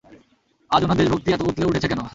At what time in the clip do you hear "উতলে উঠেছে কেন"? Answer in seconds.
1.41-2.01